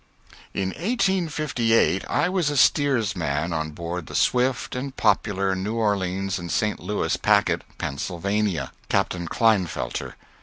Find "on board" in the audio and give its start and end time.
3.53-4.07